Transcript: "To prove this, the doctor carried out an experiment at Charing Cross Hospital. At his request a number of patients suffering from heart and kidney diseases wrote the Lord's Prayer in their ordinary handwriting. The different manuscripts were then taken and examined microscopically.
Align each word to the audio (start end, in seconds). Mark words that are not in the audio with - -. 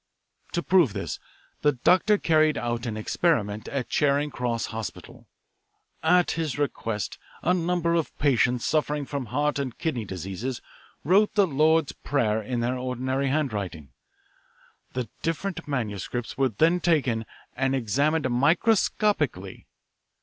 "To 0.53 0.63
prove 0.63 0.93
this, 0.93 1.19
the 1.61 1.73
doctor 1.73 2.17
carried 2.17 2.57
out 2.57 2.87
an 2.87 2.97
experiment 2.97 3.67
at 3.67 3.87
Charing 3.87 4.31
Cross 4.31 4.65
Hospital. 4.73 5.27
At 6.01 6.31
his 6.31 6.57
request 6.57 7.19
a 7.43 7.53
number 7.53 7.93
of 7.93 8.17
patients 8.17 8.65
suffering 8.65 9.05
from 9.05 9.27
heart 9.27 9.59
and 9.59 9.77
kidney 9.77 10.05
diseases 10.05 10.59
wrote 11.03 11.35
the 11.35 11.45
Lord's 11.45 11.91
Prayer 11.91 12.41
in 12.41 12.61
their 12.61 12.79
ordinary 12.79 13.27
handwriting. 13.27 13.91
The 14.93 15.07
different 15.21 15.67
manuscripts 15.67 16.35
were 16.35 16.49
then 16.49 16.79
taken 16.79 17.27
and 17.55 17.75
examined 17.75 18.27
microscopically. 18.27 19.67